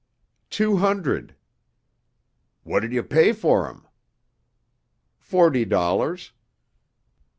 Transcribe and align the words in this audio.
"Two 0.49 0.77
hundred." 0.77 1.35
"What'd 2.63 2.91
you 2.91 3.03
pay 3.03 3.33
for 3.33 3.69
'em?" 3.69 3.85
"Forty 5.19 5.63
dollars." 5.63 6.31